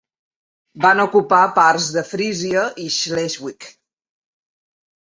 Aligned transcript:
Van 0.85 1.01
ocupar 1.03 1.41
parts 1.59 1.91
de 1.99 2.05
Frisia 2.15 2.65
i 2.87 2.87
Schleswig. 2.99 3.71